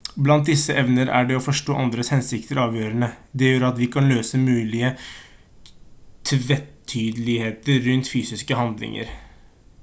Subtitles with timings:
[0.27, 3.09] blant disse evnene er det å forstå andres hensikter avgjørende
[3.41, 4.89] det gjør at vi kan løse mulige
[6.31, 9.15] tvetydigheter rundt fysiske handlinger